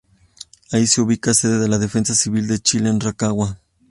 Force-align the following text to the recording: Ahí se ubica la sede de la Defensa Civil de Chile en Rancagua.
Ahí 0.71 0.87
se 0.87 0.99
ubica 0.99 1.29
la 1.29 1.33
sede 1.35 1.59
de 1.59 1.67
la 1.67 1.77
Defensa 1.77 2.15
Civil 2.15 2.47
de 2.47 2.57
Chile 2.57 2.89
en 2.89 2.99
Rancagua. 2.99 3.59